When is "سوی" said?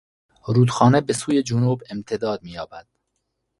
1.13-1.43